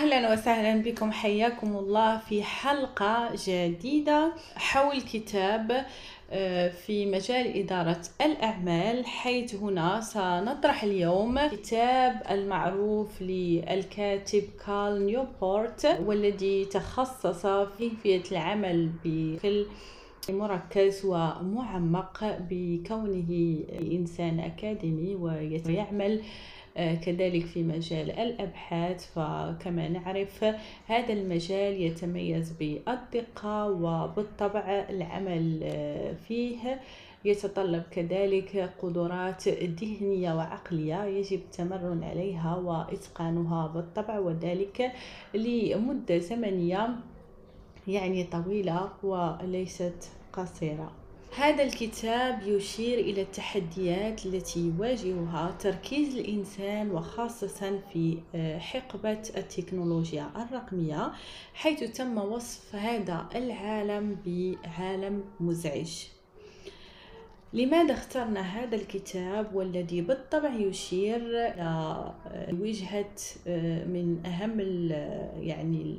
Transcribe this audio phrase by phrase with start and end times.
[0.00, 1.12] أهلا وسهلا بكم.
[1.12, 5.86] حياكم الله في حلقة جديدة حول كتاب
[6.30, 9.06] آه، في مجال إدارة الأعمال.
[9.06, 19.66] حيث هنا سنطرح اليوم كتاب المعروف للكاتب كارل نيوبورت والذي تخصص في كيفية العمل بشكل
[20.28, 23.58] مركز ومعمق بكونه
[23.92, 26.22] إنسان أكاديمي ويعمل
[26.76, 29.12] كذلك في مجال الأبحاث.
[29.12, 30.44] فكما نعرف
[30.86, 36.80] هذا المجال يتميز بالدقة وبالطبع العمل آه، فيه.
[37.24, 44.92] يتطلب كذلك قدرات ذهنية وعقلية يجب التمرن عليها وإتقانها بالطبع وذلك
[45.34, 46.96] لمدة زمنية
[47.88, 50.99] يعني طويلة وليست قصيرة.
[51.36, 61.12] هذا الكتاب يشير إلى التحديات التي يواجهها تركيز الإنسان وخاصة في آه، حقبة التكنولوجيا الرقمية
[61.54, 66.04] حيث تم وصف هذا العالم بعالم مزعج.
[67.52, 72.14] لماذا اخترنا هذا الكتاب والذي بالطبع يشير إلى آه،
[72.60, 73.14] وجهة
[73.46, 74.60] آه، من أهم
[75.40, 75.96] يعني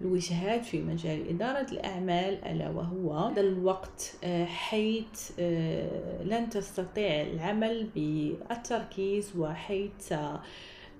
[0.00, 9.36] الوجهات في مجال إدارة الأعمال ألا وهو الوقت آه، حيث آه، لن تستطيع العمل بالتركيز
[9.36, 10.12] وحيث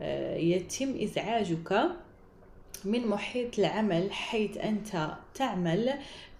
[0.02, 1.82] آه، يتم إزعاجك.
[2.84, 5.92] من محيط العمل حيث أنت تعمل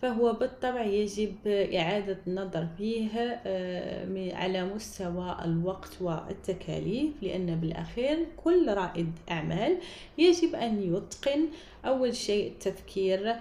[0.03, 3.11] فهو بالطبع يجب إعادة النظر فيه
[3.47, 9.77] آه، على مستوى الوقت والتكاليف لأن بالأخير كل رائد أعمال
[10.19, 11.49] يجب أن يتقن
[11.84, 13.37] أول شيء التفكير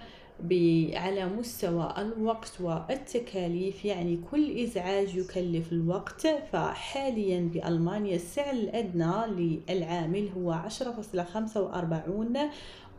[0.94, 6.26] على مستوى الوقت والتكاليف يعني كل إزعاج يكلف الوقت.
[6.52, 9.12] فحاليا بألمانيا السعر الأدنى
[9.68, 12.38] للعامل هو 10.45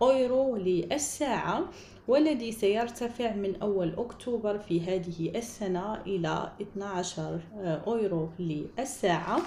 [0.02, 1.66] أورو للساعة
[2.08, 7.39] والذي سيرتفع من أول أكتوبر في هذه السنة إلى 12
[7.88, 9.42] أورو للساعة.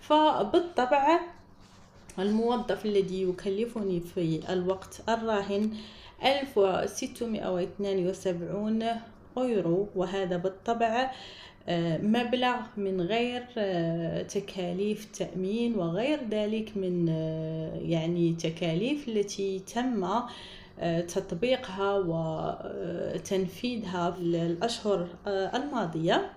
[0.00, 1.20] فبالطبع
[2.18, 5.70] الموظف الذي يكلفني في الوقت الراهن
[6.24, 8.84] 1672
[9.36, 11.10] أورو وهذا بالطبع
[11.68, 20.06] آه، مبلغ من غير آه، تكاليف تأمين وغير ذلك من آه، يعني تكاليف التي تم
[21.08, 26.32] تطبيقها وتنفيذها في الأشهر الماضية.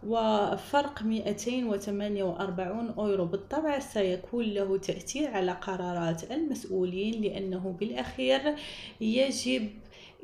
[0.07, 8.55] وفرق 248 أورو بالطبع سيكون له تأثير على قرارات المسؤولين لأنه بالأخير
[9.01, 9.71] يجب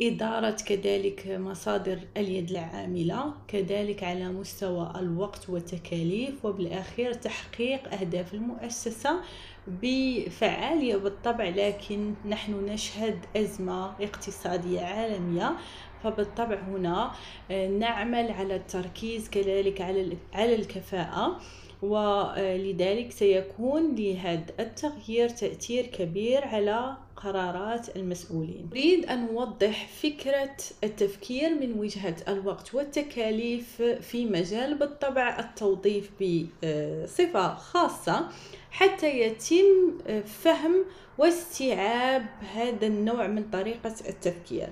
[0.00, 9.20] إدارة كذلك مصادر اليد العاملة كذلك على مستوى الوقت والتكاليف وبالأخير تحقيق أهداف المؤسسة
[9.66, 10.96] بفعالية.
[10.96, 15.56] بالطبع لكن نحن نشهد أزمة اقتصادية عالمية
[16.04, 17.10] فبالطبع هنا
[17.50, 21.40] آه، نعمل على التركيز كذلك على على الكفاءة.
[21.82, 28.68] ولذلك سيكون لهذا التغيير تأثير كبير على قرارات المسؤولين.
[28.72, 38.28] أريد أن أوضح فكرة التفكير من وجهة الوقت والتكاليف في مجال بالطبع التوظيف بصفة خاصة
[38.70, 40.84] حتى يتم فهم
[41.18, 44.68] واستيعاب هذا النوع من طريقة التفكير.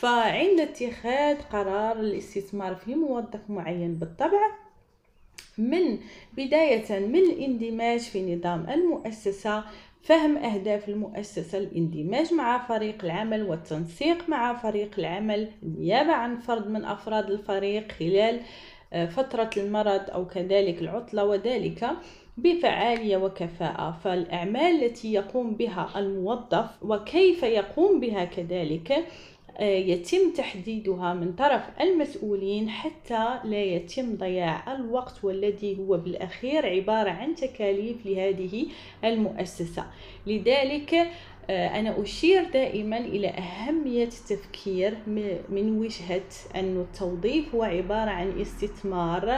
[0.00, 4.40] فعند اتخاذ قرار الاستثمار في موظف معين بالطبع
[5.58, 5.98] من
[6.36, 9.64] بداية من الاندماج في نظام المؤسسة
[10.02, 16.84] فهم أهداف المؤسسة الاندماج مع فريق العمل والتنسيق مع فريق العمل النيابة عن فرد من
[16.84, 18.40] أفراد الفريق خلال
[18.92, 21.90] آه، فترة المرض أو كذلك العطلة وذلك
[22.36, 23.98] بفعالية وكفاءة.
[24.04, 29.04] فالأعمال التي يقوم بها الموظف وكيف يقوم بها كذلك
[29.66, 37.34] يتم تحديدها من طرف المسؤولين حتى لا يتم ضياع الوقت والذي هو بالأخير عبارة عن
[37.34, 38.66] تكاليف لهذه
[39.04, 39.86] المؤسسة.
[40.26, 41.10] لذلك
[41.50, 44.96] آه، أنا أشير دائما إلى أهمية التفكير
[45.48, 46.22] من وجهة
[46.54, 49.30] أن التوظيف هو عبارة عن استثمار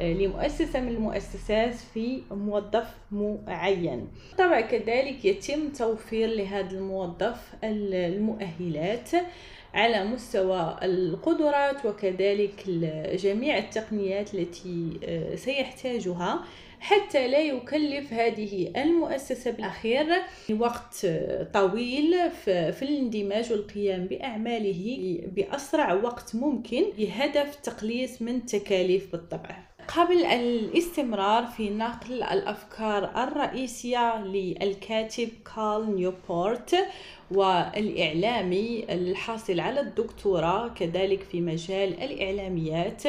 [0.00, 4.08] آه، لمؤسسة من المؤسسات في موظف معين.
[4.38, 9.10] طبعا كذلك يتم توفير لهذا الموظف المؤهلات.
[9.74, 12.68] على مستوى القدرات وكذلك
[13.14, 16.44] جميع التقنيات التي آه، سيحتاجها
[16.80, 20.06] حتى لا يكلف هذه المؤسسة بالأخير
[20.58, 21.06] وقت
[21.54, 29.74] طويل في الاندماج والقيام بأعماله بأسرع وقت ممكن بهدف تقليص من التكاليف بالطبع.
[29.88, 36.76] قبل الاستمرار في نقل الأفكار الرئيسية للكاتب كارل نيوبورت
[37.34, 43.02] والإعلامي الحاصل على الدكتوراه كذلك في مجال الإعلاميات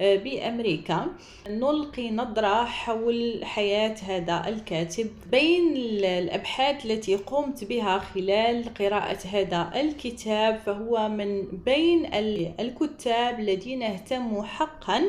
[0.00, 1.06] آه، بأمريكا.
[1.48, 10.60] نلقي نظرة حول حياة هذا الكاتب بين الأبحاث التي قمت بها خلال قراءة هذا الكتاب
[10.66, 12.14] فهو من بين
[12.60, 15.02] الكتاب الذين اهتموا حقا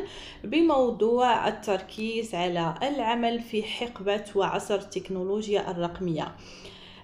[0.44, 6.35] بموضوع التركيز على العمل في حقبة وعصر التكنولوجيا الرقمية.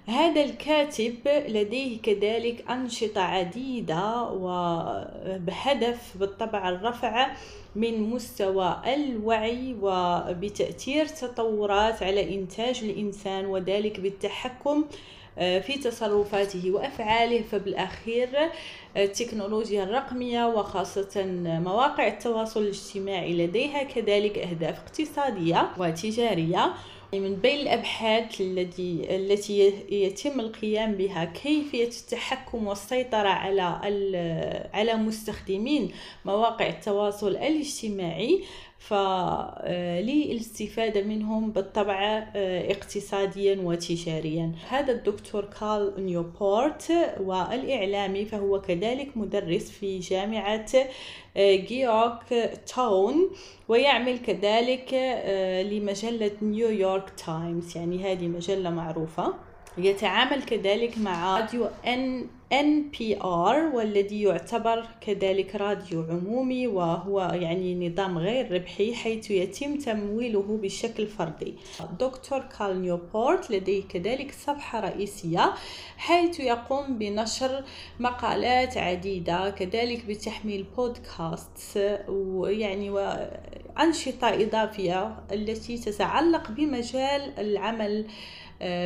[0.07, 1.15] هذا الكاتب
[1.48, 7.31] لديه كذلك أنشطة عديدة وبهدف بالطبع الرفع
[7.75, 14.86] من مستوى الوعي وبتأثير تطورات على إنتاج الإنسان وذلك بالتحكم
[15.38, 17.42] آه، في تصرفاته وأفعاله.
[17.42, 18.30] فبالأخير
[18.97, 21.25] التكنولوجيا الرقمية وخاصة
[21.65, 26.74] مواقع التواصل الاجتماعي لديها كذلك أهداف اقتصادية وتجارية.
[27.13, 33.61] من بين الأبحاث التي التي يتم القيام بها كيفية التحكم والسيطرة على
[34.73, 35.91] على مستخدمين
[36.25, 38.43] مواقع التواصل الاجتماعي؟
[40.01, 44.51] فللاستفادة منهم بالطبع آه، اقتصاديا وتجاريا.
[44.69, 50.66] هذا الدكتور كارل نيوبورت والإعلامي فهو كذلك مدرس في جامعة
[51.38, 52.24] آه، جيوك
[52.75, 53.30] تاون
[53.68, 59.50] ويعمل كذلك آه، لمجلة نيويورك تايمز يعني هذه مجلة معروفة.
[59.77, 68.51] يتعامل كذلك مع راديو ان NPR والذي يعتبر كذلك راديو عمومي وهو يعني نظام غير
[68.51, 71.53] ربحي حيث يتم تمويله بشكل فردي.
[72.00, 75.53] دكتور كارل نيوبورت لديه كذلك صفحة رئيسية
[75.97, 77.63] حيث يقوم بنشر
[78.00, 81.79] مقالات عديدة كذلك بتحميل بودكاست
[82.09, 88.06] ويعني وأنشطة إضافية التي تتعلق بمجال العمل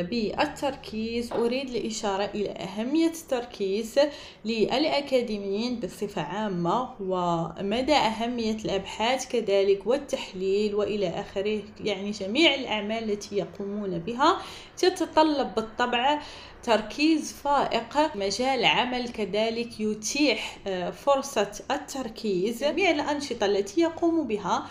[0.02, 3.98] بالتركيز أريد الإشارة إلى أهمية التركيز
[4.44, 11.62] للأكاديميين بصفة عامة ومدى أهمية الأبحاث كذلك والتحليل وإلى آخره.
[11.84, 14.38] يعني جميع الأعمال التي يقومون بها
[14.76, 16.20] تتطلب بالطبع
[16.62, 18.16] تركيز فائق.
[18.16, 22.64] مجال عمل كذلك يتيح آه، فرصة التركيز.
[22.64, 24.66] جميع الأنشطة التي يقوم بها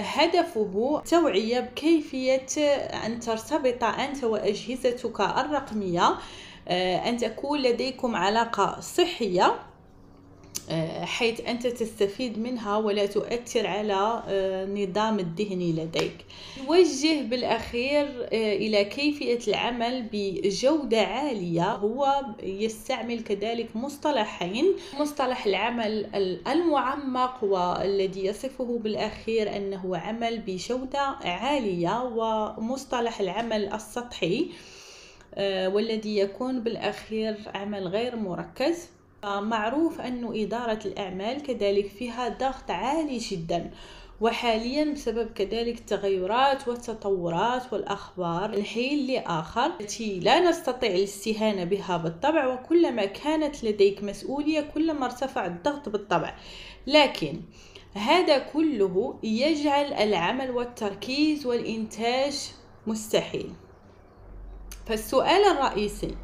[0.00, 2.46] هدفه توعية بكيفية
[3.06, 6.14] أن ترتبط أنت وأجهزتك الرقمية
[7.06, 9.54] أن تكون لديكم علاقة صحية.
[11.02, 16.24] حيث أنت تستفيد منها ولا تؤثر على النظام الذهني لديك.
[16.68, 21.72] يوجه بالأخير إلى كيفية العمل بجودة عالية.
[21.72, 24.64] هو يستعمل كذلك مصطلحين.
[25.00, 26.06] مصطلح العمل
[26.48, 34.48] المعمق والذي يصفه بالأخير أنه عمل بجودة عالية ومصطلح العمل السطحي
[35.34, 38.88] آه، والذي يكون بالأخير عمل غير مركز.
[39.24, 43.70] معروف أن إدارة الأعمال كذلك فيها ضغط عالي جدا
[44.20, 52.46] وحاليا بسبب كذلك التغيرات والتطورات والأخبار من حين لآخر التي لا نستطيع الاستهانة بها بالطبع
[52.46, 56.34] وكلما كانت لديك مسؤولية كلما ارتفع الضغط بالطبع.
[56.86, 57.40] لكن
[57.94, 62.50] هذا كله يجعل العمل والتركيز والإنتاج
[62.86, 63.52] مستحيل.
[64.86, 66.14] فالسؤال الرئيسي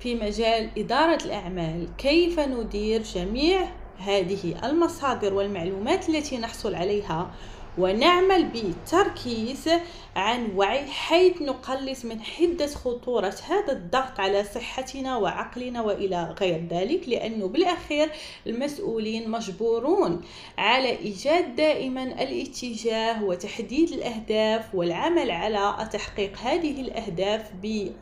[0.00, 7.30] في مجال إدارة الأعمال كيف ندير جميع هذه المصادر والمعلومات التي نحصل عليها؟
[7.78, 9.70] ونعمل بتركيز
[10.16, 17.08] عن وعي حيث نقلص من حدة خطورة هذا الضغط على صحتنا وعقلنا وإلى غير ذلك
[17.08, 18.10] لأنه بالأخير
[18.46, 20.20] المسؤولين مجبورون
[20.58, 27.50] على إيجاد دائما الاتجاه وتحديد الأهداف والعمل على تحقيق هذه الأهداف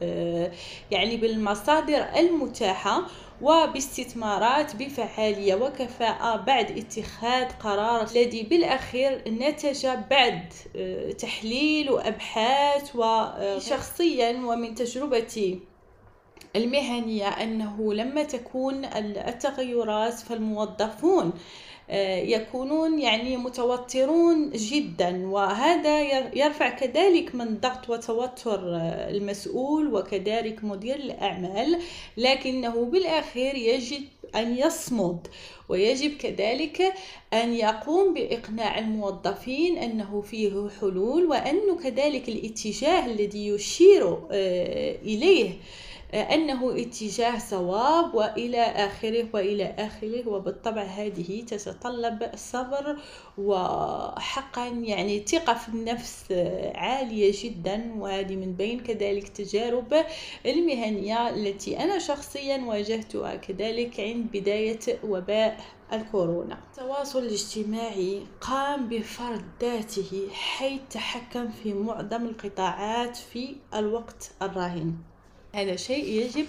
[0.02, 0.52] آه،
[0.90, 3.02] يعني بالمصادر المتاحة.
[3.42, 14.46] وباستثمارات بفعالية وكفاءة بعد اتخاذ قرار الذي بالأخير نتج بعد آه، تحليل وأبحاث وشخصيا آه،
[14.46, 15.60] ومن تجربتي
[16.56, 21.32] المهنية أنه لما تكون التغيرات فالموظفون
[22.22, 26.00] يكونون يعني متوترون جدا وهذا
[26.36, 31.78] يرفع كذلك من ضغط وتوتر آه، المسؤول وكذلك مدير الأعمال
[32.16, 34.02] لكنه بالأخير يجب
[34.34, 35.28] أن يصمد
[35.68, 36.94] ويجب كذلك
[37.32, 45.50] أن يقوم بإقناع الموظفين أنه فيه حلول وأنه كذلك الاتجاه الذي يشير آه، إليه
[46.14, 52.96] أنه اتجاه صواب وإلى آخره وإلى آخره وبالطبع هذه تتطلب صبر
[53.38, 56.32] وحقا يعني ثقة في النفس
[56.74, 60.04] عالية جدا وهذه من بين كذلك تجارب
[60.46, 65.60] المهنية التي أنا شخصيا واجهتها كذلك عند بداية وباء
[65.92, 66.58] الكورونا.
[66.70, 74.94] التواصل الاجتماعي قام بفرض ذاته حيث تحكم في معظم القطاعات في الوقت الراهن.
[75.54, 76.46] هذا شيء يجب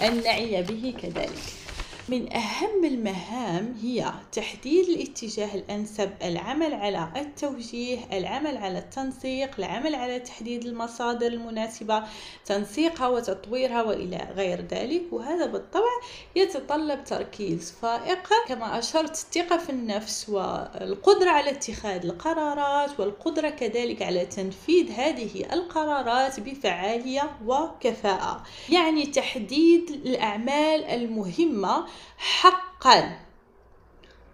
[0.00, 1.69] أن نعي به كذلك.
[2.10, 10.20] من أهم المهام هي تحديد الاتجاه الأنسب العمل على التوجيه العمل على التنسيق العمل على
[10.20, 12.02] تحديد المصادر المناسبة
[12.44, 15.02] تنسيقها وتطويرها وإلى غير ذلك.
[15.12, 15.90] وهذا بالطبع
[16.36, 18.28] يتطلب تركيز فائق.
[18.48, 26.40] كما أشرت الثقة في النفس والقدرة على اتخاذ القرارات والقدرة كذلك على تنفيذ هذه القرارات
[26.40, 28.42] بفعالية وكفاءة.
[28.68, 31.86] يعني تحديد الأعمال المهمة
[32.18, 33.18] حقا.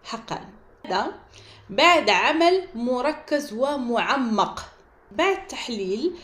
[0.05, 0.41] حقا.
[0.87, 1.13] هذا
[1.71, 4.65] بعد عمل مركز ومعمق.
[5.13, 6.17] بعد تحليل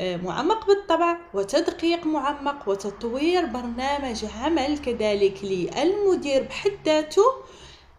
[0.00, 7.22] آه، معمق بالطبع وتدقيق معمق وتطوير برنامج عمل كذلك للمدير بحد ذاته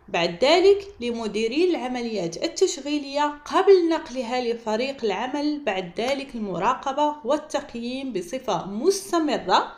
[0.08, 5.64] بعد ذلك لمديري العمليات التشغيلية قبل نقلها لفريق العمل.
[5.66, 9.76] بعد ذلك المراقبة والتقييم بصفة مستمرة.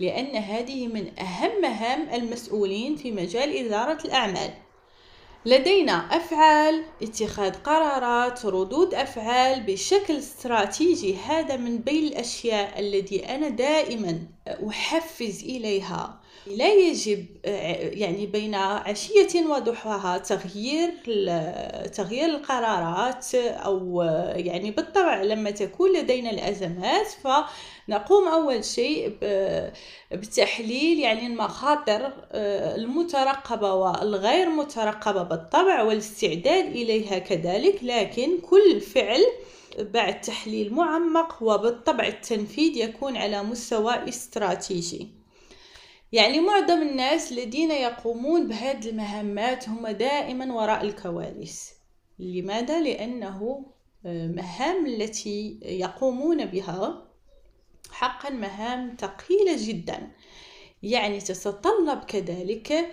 [0.00, 4.50] لأن هذه من أهم مهام المسؤولين في مجال إدارة الأعمال.
[5.46, 14.18] لدينا أفعال اتخاذ قرارات ردود أفعال بشكل استراتيجي هذا من بين الأشياء التي أنا دائما
[14.68, 16.20] أحفز إليها.
[16.46, 17.26] لا يجب
[17.94, 20.90] يعني بين عشية وضحاها تغيير
[21.94, 24.02] تغيير القرارات أو
[24.36, 29.16] يعني بالطبع لما تكون لدينا الأزمات فنقوم أول شيء
[30.12, 39.24] بتحليل يعني المخاطر المترقبة والغير مترقبة بالطبع والاستعداد إليها كذلك لكن كل فعل
[39.82, 45.08] بعد تحليل معمق وبالطبع التنفيذ يكون على مستوى استراتيجي.
[46.12, 51.72] يعني معظم الناس الذين يقومون بهذه المهمات هم دائما وراء الكواليس.
[52.18, 53.66] لماذا؟ لأنه
[54.06, 57.08] آه، مهام التي يقومون بها
[57.90, 60.10] حقا مهام ثقيلة جدا.
[60.82, 62.90] يعني تتطلب كذلك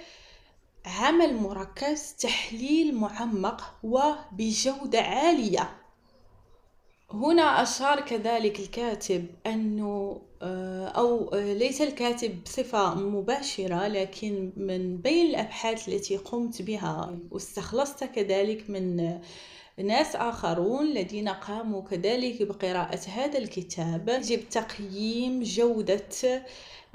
[0.85, 5.84] عمل مركز تحليل معمق وبجودة عالية.
[7.12, 15.29] هنا أشار كذلك الكاتب أنه آه، أو آه، ليس الكاتب بصفة مباشرة لكن من بين
[15.29, 19.19] الأبحاث التي قمت بها واستخلصت كذلك من
[19.77, 26.43] ناس آخرون الذين قاموا كذلك بقراءة هذا الكتاب يجب تقييم جودة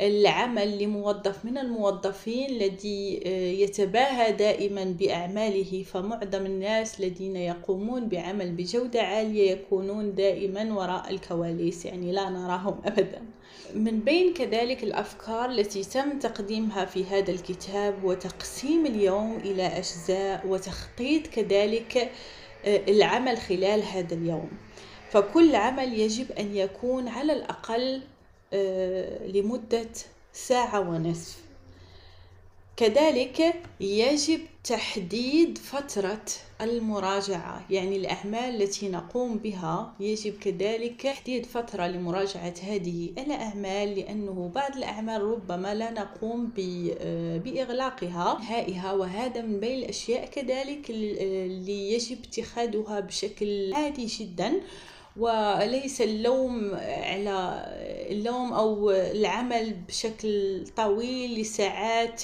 [0.00, 9.02] العمل لموظف من الموظفين الذي آه، يتباهى دائما بأعماله فمعظم الناس الذين يقومون بعمل بجودة
[9.02, 13.22] عالية يكونون دائما وراء الكواليس يعني لا نراهم أبدا.
[13.74, 21.26] من بين كذلك الأفكار التي تم تقديمها في هذا الكتاب وتقسيم اليوم إلى أجزاء وتخطيط
[21.26, 22.10] كذلك
[22.64, 24.50] آه، العمل خلال هذا اليوم.
[25.10, 28.02] فكل عمل يجب أن يكون على الأقل
[29.34, 29.88] لمدة
[30.32, 31.50] ساعة ونصف.
[32.76, 36.24] كذلك يجب تحديد فترة
[36.60, 39.94] المراجعة يعني الأعمال التي نقوم بها.
[40.00, 46.52] يجب كذلك تحديد فترة لمراجعة هذه الأعمال لأنه بعض الأعمال ربما لا نقوم
[47.00, 54.60] آه، بإغلاقها نهائها وهذا من بين الأشياء كذلك اللي يجب اتخاذها بشكل عادي جدا.
[55.20, 57.66] وليس اللوم على
[58.10, 62.22] اللوم أو العمل بشكل طويل لساعات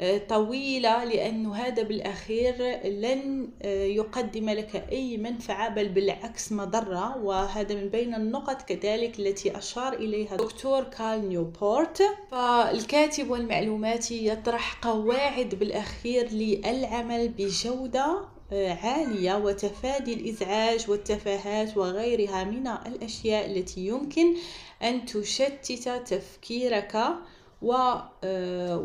[0.00, 7.16] آه، طويلة لأنه هذا بالأخير لن آه، يقدم لك أي منفعة بل بالعكس مضرة.
[7.16, 12.02] وهذا من بين النقط كذلك التي أشار إليها دكتور كارل نيوبورت.
[12.30, 23.86] فالكاتب والمعلوماتي يطرح قواعد بالأخير للعمل بجودة عالية وتفادي الإزعاج والتفاهات وغيرها من الأشياء التي
[23.86, 24.34] يمكن
[24.82, 26.96] أن تشتت تفكيرك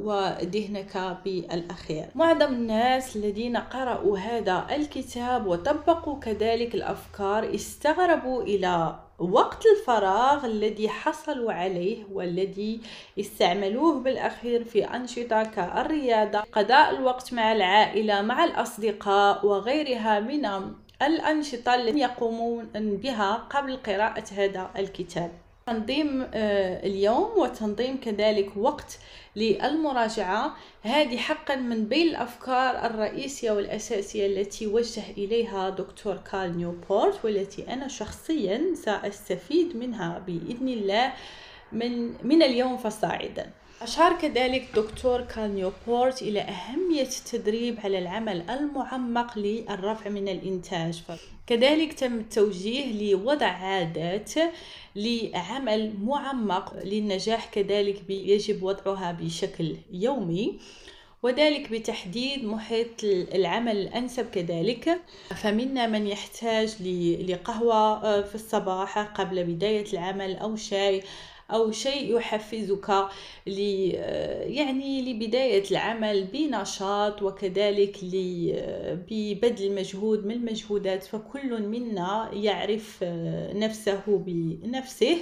[0.06, 2.06] وذهنك بالأخير.
[2.16, 11.54] معظم الناس الذين قرأوا هذا الكتاب وطبقوا كذلك الأفكار استغربوا إلى وقت الفراغ الذي حصلوا
[11.54, 12.82] عليه والذي
[13.20, 20.46] استعملوه بالأخير في أنشطة كالرياضة قضاء الوقت مع العائلة مع الأصدقاء وغيرها من
[21.02, 25.32] الأنشطة التي يقومون بها قبل قراءة هذا الكتاب.
[25.70, 29.00] تنظيم آه، اليوم وتنظيم كذلك وقت
[29.36, 30.56] للمراجعة.
[30.82, 37.88] هذه حقا من بين الأفكار الرئيسية والأساسية التي وجه إليها دكتور كارل نيوبورت والتي أنا
[37.88, 41.14] شخصيا سأستفيد منها بإذن الله
[41.72, 43.50] من, من اليوم فصاعدا.
[43.82, 51.02] أشار كذلك دكتور كارل نيوبورت إلى أهمية التدريب على العمل المعمق للرفع من الإنتاج.
[51.48, 54.32] كذلك تم التوجيه لوضع عادات
[54.96, 60.60] لعمل معمق للنجاح كذلك يجب وضعها بشكل يومي
[61.24, 65.02] وذلك بتحديد محيط العمل الأنسب كذلك.
[65.42, 66.84] فمنا من يحتاج
[67.30, 71.04] لقهوة آه، في الصباح قبل بداية العمل أو شاي
[71.52, 73.08] أو شيء يحفزك
[73.48, 73.60] ل
[74.50, 77.98] يعني لبداية العمل بنشاط وكذلك
[79.10, 83.04] ببذل مجهود من المجهودات فكل منا يعرف
[83.54, 85.18] نفسه بنفسه.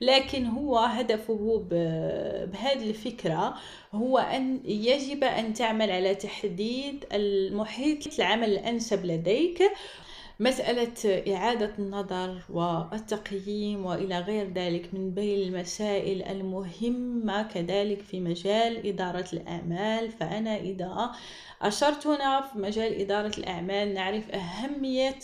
[0.00, 3.54] لكن هو هدفه بهذه الفكرة
[3.92, 8.18] هو أن يجب أن تعمل على تحديد المحيط.
[8.18, 9.62] العمل الأنسب لديك
[10.40, 19.26] مسألة إعادة النظر والتقييم وإلى غير ذلك من بين المسائل المهمة كذلك في مجال إدارة
[19.32, 20.10] الأعمال.
[20.10, 21.10] فأنا إذا
[21.62, 25.18] أشرت هنا في مجال إدارة الأعمال نعرف أهمية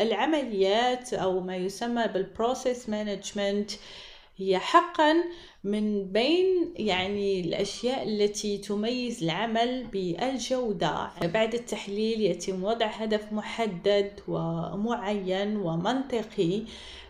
[0.00, 3.70] العمليات أو ما يسمى بال process management
[4.40, 5.14] هي حقا
[5.64, 11.10] من بين يعني الأشياء التي تميز العمل بالجودة.
[11.22, 16.62] بعد التحليل يتم وضع هدف محدد ومعين ومنطقي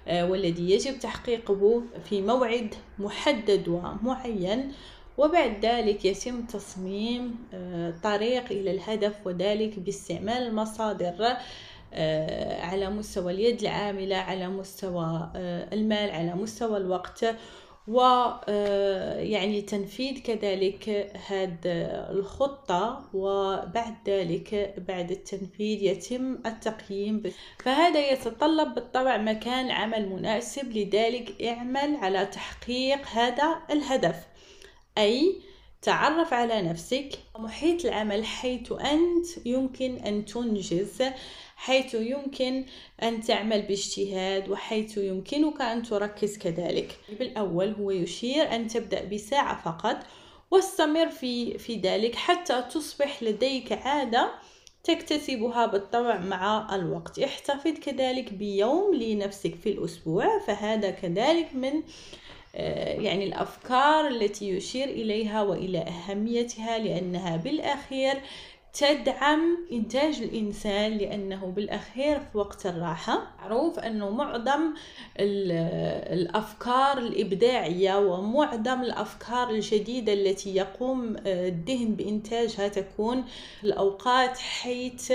[0.08, 4.72] آه، والذي يجب تحقيقه في موعد محدد ومعين.
[5.18, 11.37] وبعد ذلك يتم تصميم آه، طريق إلى الهدف وذلك باستعمال المصادر
[12.62, 15.30] على مستوى اليد العاملة على مستوى
[15.73, 17.25] المال على مستوى الوقت.
[17.88, 21.61] ويعني آه، تنفيذ كذلك هذه
[22.11, 23.09] الخطة.
[23.14, 27.23] وبعد ذلك بعد التنفيذ يتم التقييم
[27.64, 30.73] فهذا يتطلب بالطبع مكان عمل مناسب.
[30.76, 34.17] لذلك اعمل على تحقيق هذا الهدف.
[34.99, 35.41] أي
[35.82, 37.08] تعرف على نفسك.
[37.38, 41.02] محيط العمل حيث أنت يمكن أن تنجز
[41.60, 42.64] حيث يمكن
[43.02, 46.99] أن تعمل باجتهاد وحيث يمكنك أن تركز كذلك.
[47.18, 49.96] بالأول هو يشير أن تبدأ بساعة فقط
[50.50, 54.30] واستمر في, في ذلك حتى تصبح لديك عادة
[54.84, 57.18] تكتسبها بالطبع مع الوقت.
[57.18, 61.82] احتفظ كذلك بيوم لنفسك في الأسبوع فهذا كذلك من
[62.54, 68.20] آه، يعني الأفكار التي يشير إليها وإلى أهميتها لأنها بالأخير
[68.73, 73.23] تدعم إنتاج الإنسان لأنه بالأخير في وقت الراحة.
[73.41, 74.75] معروف أنه معظم
[76.13, 83.25] الأفكار الإبداعية ومعظم الأفكار الجديدة التي يقوم آه، الذهن بإنتاجها تكون
[83.65, 85.13] الأوقات حيث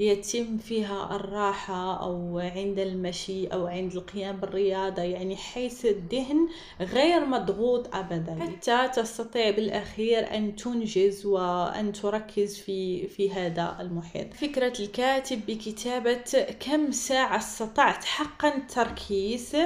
[0.00, 6.48] يتم فيها الراحة أو عند المشي أو عند القيام بالرياضة يعني حيث الذهن
[6.80, 8.38] غير مضغوط أبدا.
[8.40, 14.34] حتى تستطيع بالأخير أن تنجز وأن تركز في, في هذا المحيط.
[14.34, 19.56] فكرة الكاتب بكتابة كم ساعة استطعت حقا التركيز؟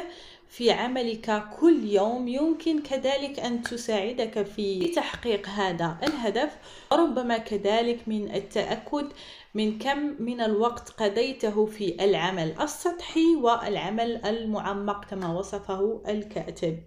[0.49, 6.57] في عملك كل يوم يمكن كذلك أن تساعدك في تحقيق هذا الهدف.
[6.93, 9.07] ربما كذلك من التأكد
[9.55, 16.79] من كم من الوقت قضيته في العمل السطحي والعمل المعمق كما وصفه الكاتب.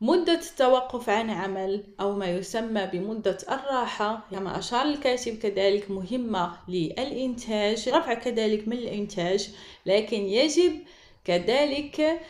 [0.00, 7.88] مدة التوقف عن عمل أو ما يسمى بمدة الراحة كما أشار الكاتب كذلك مهمة للإنتاج.
[7.88, 9.50] رفع كذلك من الإنتاج
[9.86, 10.80] لكن يجب
[11.24, 12.20] كذلك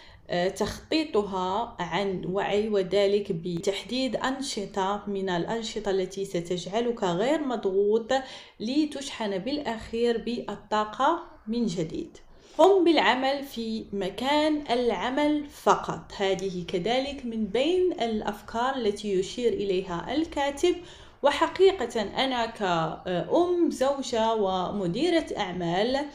[0.56, 8.12] تخطيطها عن وعي وذلك بتحديد أنشطة من الأنشطة التي ستجعلك غير مضغوط
[8.60, 12.18] لتشحن بالأخير بالطاقة من جديد.
[12.58, 16.12] قم بالعمل في مكان العمل فقط.
[16.16, 20.76] هذه كذلك من بين الأفكار التي يشير إليها الكاتب.
[21.22, 26.06] وحقيقة أنا كأم زوجة ومديرة أعمال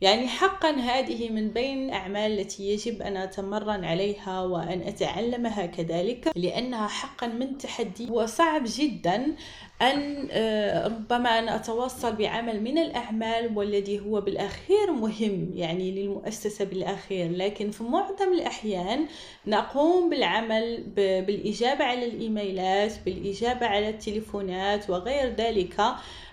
[0.00, 6.88] يعني حقا هذه من بين الأعمال التي يجب أن أتمرن عليها وأن أتعلمها كذلك لأنها
[6.88, 8.10] حقا من تحدي.
[8.10, 9.34] وصعب جدا
[9.82, 17.30] أن آه، ربما أن أتوصل بعمل من الأعمال والذي هو بالأخير مهم يعني للمؤسسة بالأخير.
[17.30, 19.06] لكن في معظم الأحيان
[19.46, 25.80] نقوم بالعمل بالإجابة على الإيميلات بالإجابة على التليفونات وغير ذلك.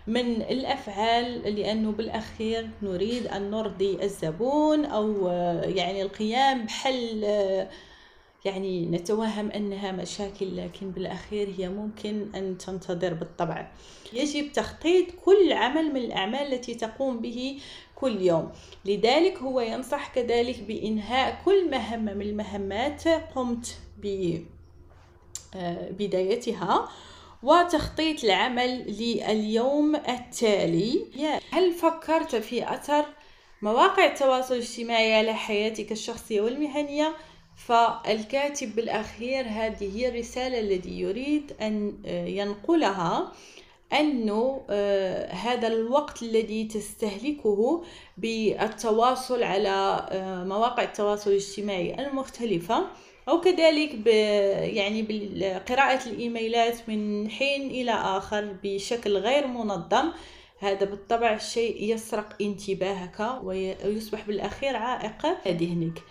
[0.07, 7.69] من الأفعال لأنه بالأخير نريد أن نرضي الزبون أو آه، يعني القيام بحل آه،
[8.45, 13.71] يعني نتوهم أنها مشاكل لكن بالأخير هي ممكن أن تنتظر بالطبع.
[14.13, 17.59] يجب تخطيط كل عمل من الأعمال التي تقوم به
[17.95, 18.51] كل يوم.
[18.85, 23.77] لذلك هو ينصح كذلك بإنهاء كل مهمة من المهمات قمت
[25.53, 26.89] ببدايتها آه،
[27.43, 31.05] وتخطيط العمل لليوم التالي
[31.51, 33.05] هل فكرت في أثر
[33.61, 37.15] مواقع التواصل الاجتماعي على حياتك الشخصية والمهنية؟
[37.57, 43.31] فالكاتب بالأخير هذه هي الرسالة التي يريد أن آه، ينقلها
[43.93, 47.83] أنه آه، هذا الوقت الذي تستهلكه
[48.17, 52.87] بالتواصل على آه، مواقع التواصل الاجتماعي المختلفة
[53.27, 54.07] أو كذلك
[54.75, 60.11] يعني بقراءة الإيميلات من حين إلى آخر بشكل غير منظم.
[60.59, 65.25] هذا بالطبع شيء يسرق انتباهك ويصبح بالأخير عائق.
[65.45, 66.01] لذهنك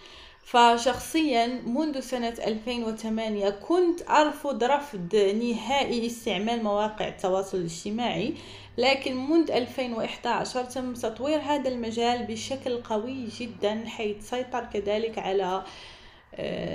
[0.46, 8.34] فشخصيا منذ سنة 2008 كنت أرفض رفض نهائي استعمال مواقع التواصل الاجتماعي
[8.78, 15.64] لكن منذ 2011 تم تطوير هذا المجال بشكل قوي جدا حيث سيطر كذلك على آه،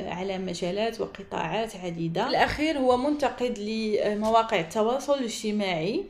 [0.08, 2.30] على مجالات وقطاعات عديدة.
[2.30, 6.04] الأخير هو منتقد لمواقع التواصل الاجتماعي.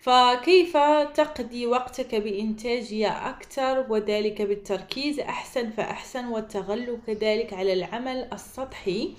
[0.00, 0.76] فكيف
[1.14, 9.10] تقضي وقتك بإنتاجية أكثر وذلك بالتركيز؟ أحسن فأحسن والتغلب كذلك على العمل السطحي.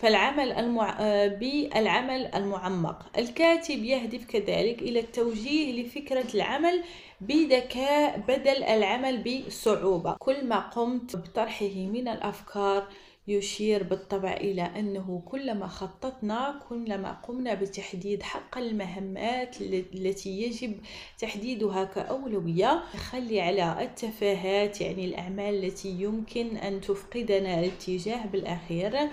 [0.00, 0.96] فالعمل المع...
[1.26, 3.06] بالعمل المعمق.
[3.18, 6.82] الكاتب يهدف كذلك إلى التوجيه لفكرة العمل
[7.20, 10.16] بذكاء بدل العمل بصعوبة.
[10.18, 12.88] كل ما قمت بطرحه من الأفكار
[13.28, 20.74] يشير بالطبع إلى أنه كلما خططنا كلما قمنا بتحديد حق المهمات التي يجب
[21.18, 29.08] تحديدها كأولوية نخلي على التفاهات يعني الأعمال التي يمكن أن تفقدنا الاتجاه بالأخير.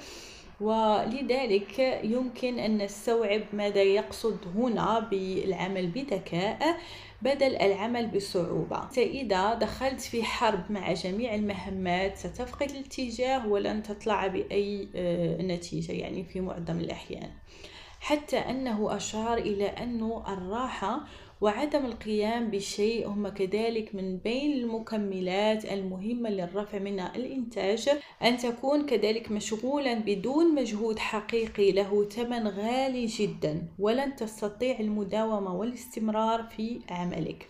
[0.61, 6.77] ولذلك يمكن أن نستوعب ماذا يقصد هنا بالعمل بذكاء.
[7.21, 8.81] بدل العمل بصعوبة.
[8.97, 16.23] إذا دخلت في حرب مع جميع المهمات ستفقد الاتجاه ولن تطلع بأي آه، نتيجة يعني
[16.23, 17.31] في معظم الأحيان.
[17.99, 20.99] حتى أنه أشار إلى أنه الراحة
[21.41, 27.89] وعدم القيام بشيء هم كذلك من بين المكملات المهمة للرفع من الإنتاج.
[28.23, 36.43] أن تكون كذلك مشغولا بدون مجهود حقيقي له ثمن غالي جدا ولن تستطيع المداومة والاستمرار
[36.43, 37.47] في عملك.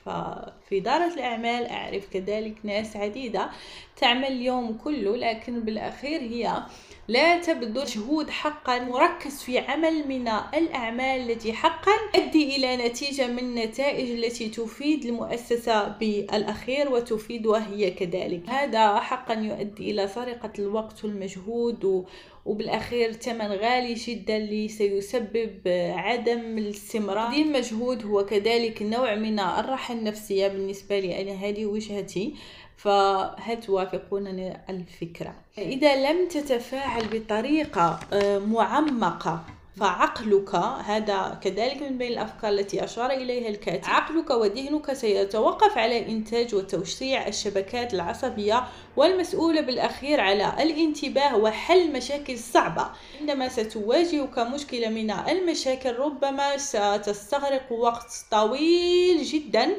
[0.70, 3.50] ففي إدارة الأعمال أعرف كذلك ناس عديدة
[3.98, 6.64] تعمل اليوم كله لكن بالأخير هي
[7.08, 13.40] لا تبذل مجهود حقا مركز في عمل من الأعمال التي حقا تؤدي إلى نتيجة من
[13.40, 18.50] النتائج التي تفيد المؤسسة بالأخير وتفيدها هي كذلك.
[18.50, 22.06] هذا حقا يؤدي إلى سرقة الوقت والمجهود
[22.50, 25.62] وبالأخير ثمن غالي جدا اللي سيسبب
[25.96, 27.30] عدم الاستمرار.
[27.30, 32.36] تقديم مجهود هو كذلك نوع من الراحة النفسية بالنسبة لي أنا هذه وجهتي.
[32.78, 39.46] فهل توافقونني الفكرة؟ إذا لم تتفاعل بطريقة آه، معمقة
[39.80, 43.86] فعقلك هذا كذلك من بين الأفكار التي أشار إليها الكاتب.
[43.86, 48.64] عقلك وذهنك سيتوقف على إنتاج وتوسيع الشبكات العصبية
[48.98, 52.90] والمسؤولة بالأخير على الانتباه وحل مشاكل صعبة.
[53.22, 59.76] عندما ستواجهك مشكلة من المشاكل ربما ستستغرق وقت طويل جدا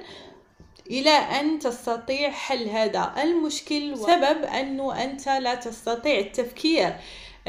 [0.90, 3.96] إلى أن تستطيع حل هذا المشكل.
[3.98, 6.96] سبب أنه أنت لا تستطيع التفكير.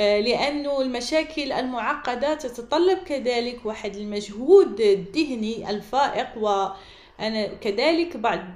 [0.02, 6.68] لأنه المشاكل المعقدة تتطلب كذلك واحد المجهود الذهني الفائق و
[7.20, 8.56] أنا كذلك بعد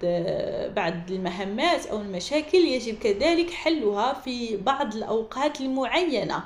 [0.76, 6.44] بعد المهمات أو المشاكل يجب كذلك حلها في بعض الأوقات المعينة.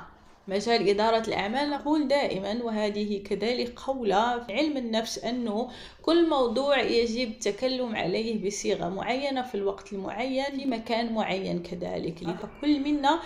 [0.48, 5.68] مجال إدارة الأعمال نقول دائما وهذه كذلك قولة في علم النفس أنه
[6.02, 12.18] كل موضوع يجب التكلم عليه بصيغة معينة في الوقت المعين في مكان معين كذلك.
[12.18, 13.20] فكل منا آه،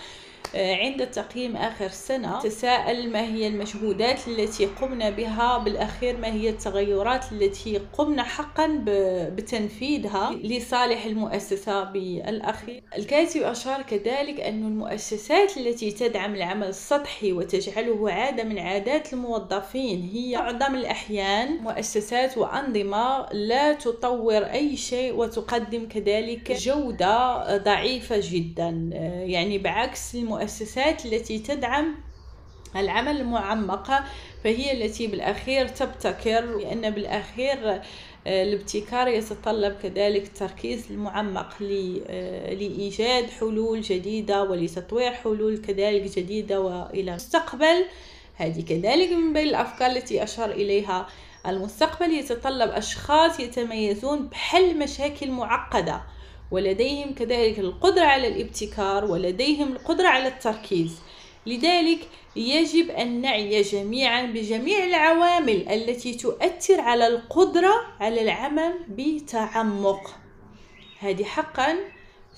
[0.55, 7.33] عند تقييم آخر السنة تساءل ما هي المجهودات التي قمنا بها بالأخير؟ ما هي التغيرات
[7.33, 8.85] التي قمنا حقا
[9.37, 18.11] بتنفيذها لصالح المؤسسة بالأخير؟ الكاتب أشار كذلك أن المؤسسات التي تدعم العمل السطحي سطحي وتجعله
[18.11, 26.53] عادة من عادات الموظفين هي معظم الأحيان مؤسسات وأنظمة لا تطور أي شيء وتقدم كذلك
[26.53, 28.91] جودة ضعيفة جدا
[29.27, 30.34] يعني بعكس المؤسسات
[31.05, 31.95] التي تدعم
[32.77, 34.03] العمل المعمق
[34.45, 37.81] فهي التي بالأخير تبتكر لأن بالأخير
[38.27, 47.11] آه، الابتكار يتطلب كذلك التركيز المعمق آه، لإيجاد حلول جديدة ولتطوير حلول كذلك جديدة وإلى
[47.11, 47.85] المستقبل.
[48.37, 51.09] هذه كذلك من بين الأفكار التي أشار إليها.
[51.47, 56.03] المستقبل يتطلب أشخاص يتميزون بحل مشاكل معقدة.
[56.55, 60.99] ولديهم كذلك القدرة على الابتكار ولديهم القدرة على التركيز.
[61.47, 70.15] لذلك يجب أن نعي جميعا بجميع العوامل التي تؤثر على القدرة على العمل بتعمق.
[71.01, 71.77] هذه حقا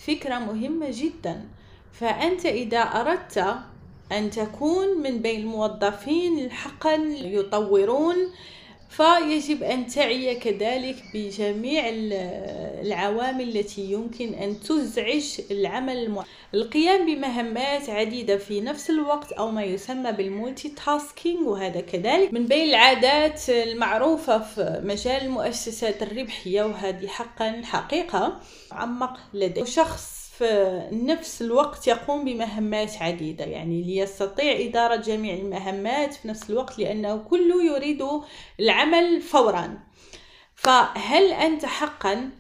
[0.06, 1.48] فكرة مهمة جدا.
[1.92, 3.56] فأنت إذا أردت
[4.12, 8.16] أن تكون من بين الموظفين حقا يطورون
[8.88, 11.82] فيجب أن تعي كذلك بجميع
[12.82, 16.22] العوامل التي يمكن أن تزعج العمل الم...
[16.54, 22.68] القيام بمهمات عديدة في نفس الوقت أو ما يسمى بالمولتي تاسكينج وهذا كذلك من بين
[22.68, 28.40] العادات المعروفة في مجال المؤسسات الربحية وهذه حقا حقيقة
[28.72, 33.44] عمق لدي شخص في نفس الوقت يقوم بمهمات عديدة.
[33.44, 38.02] يعني ليستطيع إدارة جميع المهمات في نفس الوقت لأنه كله يريد
[38.60, 39.78] العمل فورا.
[40.54, 42.30] فهل أنت حقا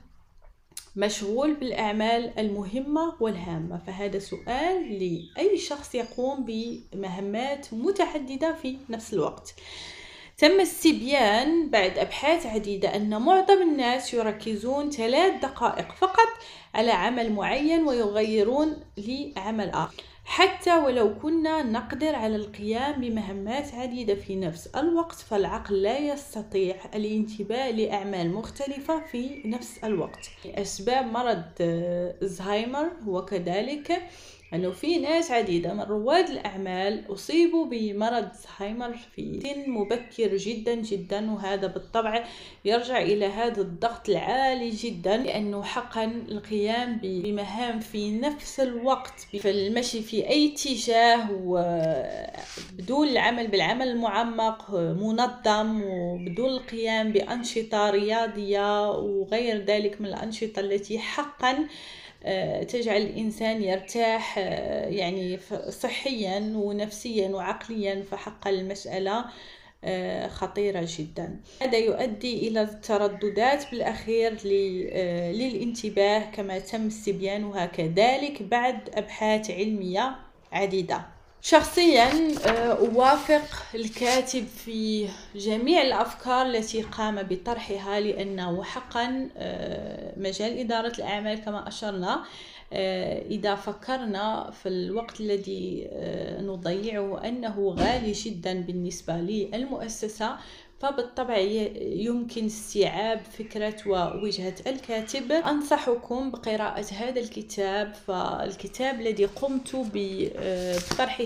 [0.96, 9.54] مشغول بالأعمال المهمة والهامة؟ فهذا سؤال لأي شخص يقوم بمهمات متعددة في نفس الوقت.
[10.38, 16.28] تم استبيان بعد أبحاث عديدة أن معظم الناس يركزون ثلاث دقائق فقط
[16.74, 20.02] على عمل معين ويغيرون لعمل آخر.
[20.24, 27.70] حتى ولو كنا نقدر على القيام بمهمات عديدة في نفس الوقت فالعقل لا يستطيع الانتباه
[27.70, 30.30] لأعمال مختلفة في نفس الوقت.
[30.46, 34.02] أسباب مرض الزهايمر هو كذلك
[34.56, 41.30] أنه في ناس عديدة من رواد الأعمال أصيبوا بمرض زهايمر في سن مبكر جدا جدا
[41.30, 42.24] وهذا بالطبع
[42.64, 50.02] يرجع إلى هذا الضغط العالي جدا لأنه حقا القيام بمهام في نفس الوقت في المشي
[50.02, 60.06] في أي اتجاه وبدون العمل بالعمل المعمق منظم وبدون القيام بأنشطة رياضية وغير ذلك من
[60.06, 61.66] الأنشطة التي حقا
[62.62, 69.24] تجعل الإنسان يرتاح آه، يعني صحيا ونفسيا وعقليا فحق المسألة
[69.84, 71.40] آه، خطيرة جدا.
[71.62, 74.46] هذا يؤدي إلى الترددات بالأخير
[75.32, 80.16] للانتباه كما تم استبيانها كذلك بعد أبحاث علمية
[80.52, 81.15] عديدة.
[81.48, 82.08] شخصيا
[82.46, 91.44] آه، أوافق الكاتب في جميع الأفكار التي قام بطرحها لأنه حقا آه، مجال إدارة الأعمال
[91.44, 92.24] كما أشرنا.
[92.72, 95.88] آه، إذا فكرنا في الوقت الذي
[96.40, 100.36] نضيعه أنه غالي جدا بالنسبة للمؤسسة.
[100.78, 101.36] فبالطبع
[101.80, 105.32] يمكن استيعاب فكرة ووجهة الكاتب.
[105.32, 111.24] أنصحكم بقراءة هذا الكتاب فالكتاب الذي قمت بطرحه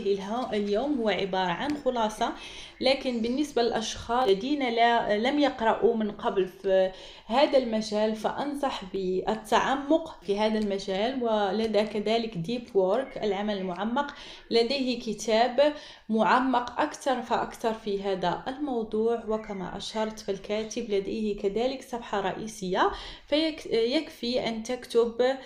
[0.53, 2.33] اليوم هو عبارة عن خلاصة
[2.81, 6.91] لكن بالنسبة للأشخاص الذين لا لم يقرأوا من قبل في
[7.31, 14.15] هذا المجال فأنصح بالتعمق في هذا المجال ولدى كذلك deep work العمل المعمق.
[14.51, 15.73] لديه كتاب
[16.09, 22.91] معمق أكثر فأكثر في هذا الموضوع وكما أشرت فالكاتب لديه كذلك صفحة رئيسية
[23.27, 25.37] فيكفي أن تكتب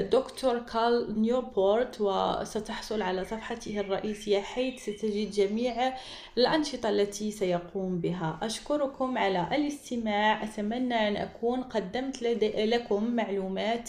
[0.00, 5.94] دكتور كارل نيوبورت وستحصل على صفحته الرئيسية حيث ستجد جميع
[6.38, 8.38] الأنشطة التي سيقوم بها.
[8.42, 10.44] أشكركم على الاستماع.
[10.44, 12.22] أتمنى أن أكون قدمت
[12.56, 13.88] لكم معلومات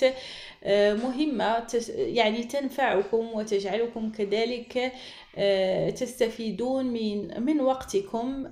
[0.64, 4.92] آه، مهمة يعني تنفعكم وتجعلكم كذلك
[5.38, 8.44] آه، تستفيدون من من وقتكم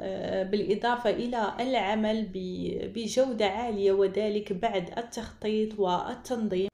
[0.51, 2.27] بالإضافة إلى العمل
[2.95, 6.72] بجودة عالية وذلك بعد التخطيط والتنظيم.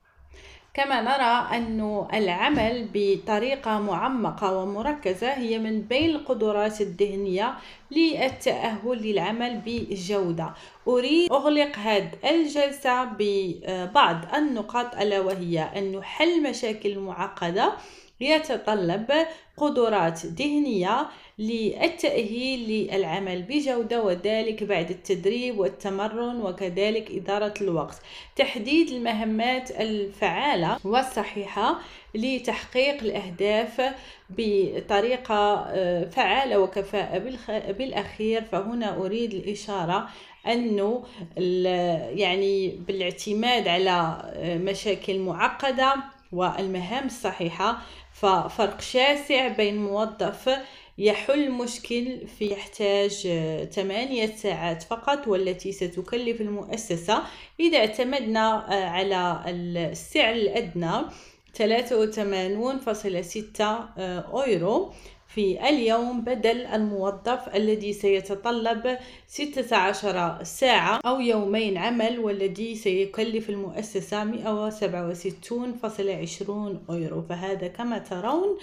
[0.74, 7.54] كما نرى أن العمل بطريقة معمقة ومركزة هي من بين القدرات الذهنية
[7.92, 10.54] للتأهل للعمل بجودة.
[10.88, 17.74] أريد أغلق هذه الجلسة ببعض النقاط ألا وهي أن حل مشاكل معقدة
[18.22, 19.12] يتطلب
[19.58, 21.08] قدرات ذهنية
[21.40, 27.96] للتأهيل للعمل بجودة وذلك بعد التدريب والتمرن وكذلك إدارة الوقت.
[28.36, 31.80] تحديد المهمات الفعالة والصحيحة
[32.16, 33.82] لتحقيق الأهداف
[34.30, 37.18] بطريقة آه، فعالة وكفاءة
[37.72, 38.42] بالأخير.
[38.42, 40.10] فهنا أريد الإشارة
[40.48, 41.04] أنه
[42.16, 45.96] يعني بالاعتماد على آه، مشاكل معقدة
[46.32, 47.78] والمهام الصحيحة
[48.22, 50.50] ففرق شاسع بين موظف
[50.98, 53.28] يحل مشكل في يحتاج
[53.72, 57.24] ثمانية ساعات فقط والتي ستكلف المؤسسة.
[57.60, 60.92] إذا اعتمدنا على السعر الأدنى
[61.54, 63.62] 83.6
[64.00, 64.94] أورو.
[65.30, 74.30] في اليوم بدل الموظف الذي سيتطلب 16 ساعة أو يومين عمل والذي سيكلف المؤسسة 167.20
[76.90, 78.58] أورو فهذا كما ترون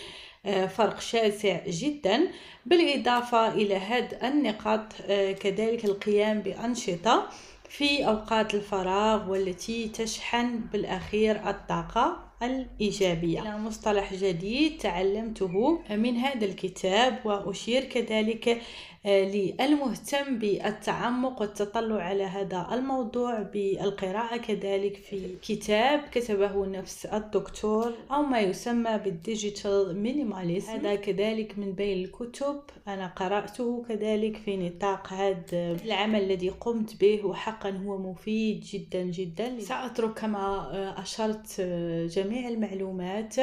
[0.47, 2.29] آه، فرق شاسع جدا.
[2.67, 7.29] بالإضافة إلى هذه النقاط آه، كذلك القيام بأنشطة
[7.69, 12.26] في أوقات الفراغ والتي تشحن بالأخير الطاقة.
[12.43, 13.57] الإيجابية.
[13.57, 18.63] مصطلح جديد تعلمته من هذا الكتاب وأشير كذلك
[19.07, 28.41] للمهتم بالتعمق والتطلع على هذا الموضوع بالقراءة كذلك في كتاب كتبه نفس الدكتور أو ما
[28.41, 30.73] يسمى بال digital minimalism.
[30.73, 32.61] هذا كذلك من بين الكتب.
[32.89, 39.61] أنا قرأته كذلك في نطاق هذا العمل الذي قمت به وحقا هو مفيد جدا جدا.
[39.61, 43.35] سأترك كما آه، أشرت آه، جميع المعلومات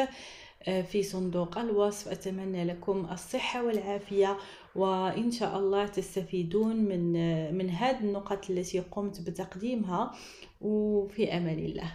[0.92, 2.08] في صندوق الوصف.
[2.08, 4.38] أتمنى لكم الصحة والعافية.
[4.76, 7.14] وإن شاء الله تستفيدون من
[7.58, 10.12] من هذه النقط التي قمت بتقديمها
[10.62, 11.94] وفي أمان الله.